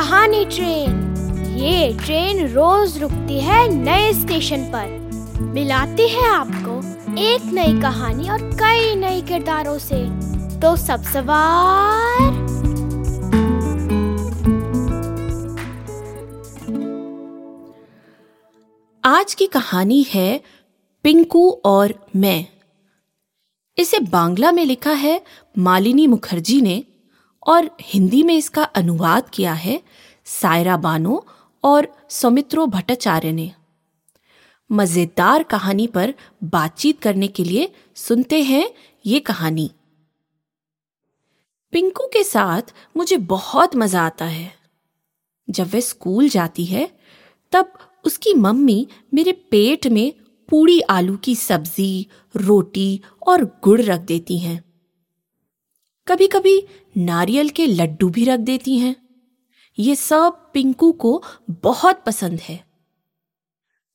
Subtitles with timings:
[0.00, 0.90] पुरानी ट्रेन।
[1.56, 4.86] ये ट्रेन रोज रुकती है नए स्टेशन पर।
[5.40, 6.76] मिलाती है आपको
[7.22, 9.98] एक नई कहानी और कई नए किरदारों से।
[10.60, 12.22] तो सब सवार।
[19.04, 20.40] आज की कहानी है
[21.02, 22.46] पिंकू और मैं।
[23.78, 25.22] इसे बांग्ला में लिखा है
[25.58, 26.84] मालिनी मुखर्जी ने।
[27.46, 29.82] और हिंदी में इसका अनुवाद किया है
[30.24, 31.26] सायरा बानो
[31.64, 33.52] और सौमित्रो भट्टाचार्य ने।
[34.70, 36.14] मज़ेदार कहानी पर
[36.44, 38.70] बातचीत करने के लिए सुनते हैं
[39.06, 39.70] ये कहानी।
[41.72, 42.62] पिंकू के साथ
[42.96, 44.52] मुझे बहुत मज़ा आता है।
[45.48, 46.90] जब वह स्कूल जाती है,
[47.52, 47.72] तब
[48.04, 50.12] उसकी मम्मी मेरे पेट में
[50.48, 54.69] पूड़ी आलू की सब्ज़ी, रोटी और गुड़ रख देती हैं।
[56.10, 56.66] कभी कभी
[56.96, 58.96] नारियल के लड्डू भी रख देती हैं।
[59.78, 62.64] ये सब पिंकू को बहुत पसंद है।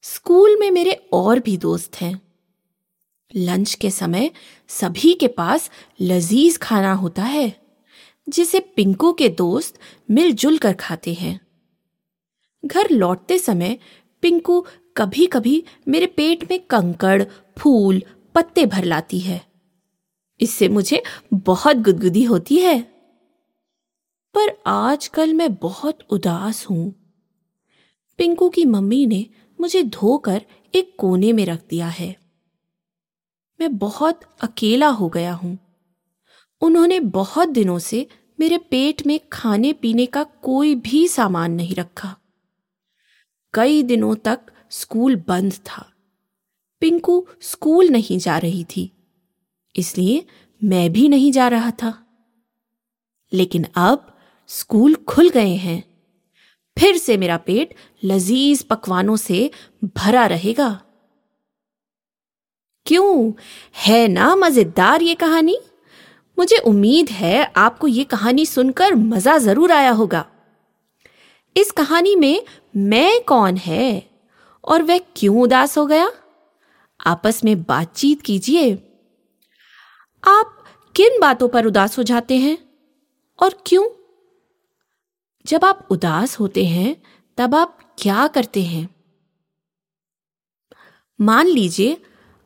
[0.02, 2.22] स्कूल में मेरे और भी दोस्त हैं।
[3.36, 4.32] लंच के समय
[4.68, 7.62] सभी के पास लजीज खाना होता है,
[8.30, 9.80] जिसे पिंकू के दोस्त
[10.12, 11.48] मिलजुल कर खाते हैं।
[12.66, 13.80] घर लौटते समय
[14.22, 14.66] पिंकू
[14.98, 17.24] कभी कभी मेरे पेट में कंकड़,
[17.60, 18.04] फूल,
[18.36, 19.55] पत्ते भर लाती है।
[20.42, 22.82] इससे मुझे बहुत गुदगुदी होती है।
[24.34, 26.96] पर आजकल मैं बहुत उदास हूँ।
[28.18, 29.26] पिंकू की मम्मी ने
[29.62, 32.16] मुझे धोकर एक कोने में रख दिया है।
[33.60, 35.60] मैं बहुत अकेला हो गया हूँ।
[36.62, 38.08] उन्होंने बहुत दिनों से
[38.40, 42.18] मेरे पेट में खाने पीने का कोई भी सामान नहीं रखा।
[43.54, 44.40] कई दिनों तक
[44.72, 45.92] स्कूल बंद था।
[46.80, 48.95] पिंकू स्कूल नहीं जा रही थी।
[49.76, 50.26] इसलिए
[50.64, 52.08] मैं भी नहीं जा रहा था।
[53.34, 55.84] लेकिन अब स्कूल खुल गए हैं।
[56.78, 59.52] फिर से मेरा पेट लजीज पकवानों से
[59.98, 60.82] भरा रहेगा।
[62.86, 63.34] क्यों?
[63.76, 65.58] है ना मज़ेदार ये कहानी?
[66.40, 70.26] मुझे उम्मीद है आपको ये कहानी सुनकर मज़ा ज़रूर आया होगा।
[71.58, 74.10] इस कहानी में मैं कौन है
[74.64, 76.12] और वह क्यों उदास हो गया?
[77.08, 78.92] आपस में बातचीत कीजिए।
[80.96, 82.58] किन बातों पर उदास हो जाते हैं?
[83.44, 83.90] और क्यों?
[85.46, 87.02] जब आप उदास होते हैं,
[87.38, 88.96] तब आप क्या करते हैं?
[91.22, 92.02] मान लीजिए,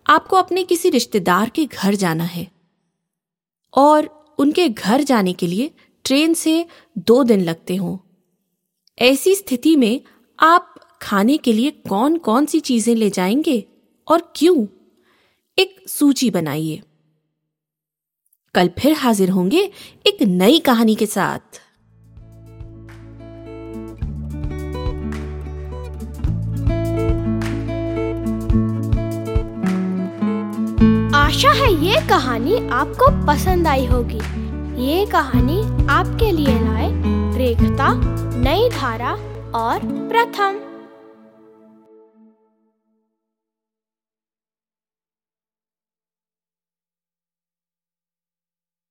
[0.07, 2.51] आपको अपने किसी रिश्तेदार के घर जाना है।
[3.73, 4.05] और
[4.39, 5.71] उनके घर जाने के लिए
[6.03, 6.65] ट्रेन से
[6.97, 7.97] दो दिन लगते हों।
[8.99, 10.01] ऐसी स्थिति में
[10.39, 13.65] आप खाने के लिए कौन कौन सी चीज़ें ले जाएँगे
[14.07, 14.67] और क्यों?
[15.59, 16.81] एक सूची बनाइए।
[18.59, 19.59] कल फिर हाजिर होंगे
[20.07, 21.59] एक नई कहानी के साथ।
[31.15, 34.21] आशा है ये कहानी आपको पसंद आई होगी।
[34.83, 36.91] ये कहानी आपके लिए लाए
[37.37, 37.93] रेखता,
[38.39, 39.11] नई धारा
[39.59, 40.68] और प्रथम।